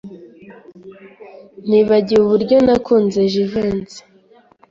[1.67, 3.99] Nibagiwe uburyo nakunze Jivency.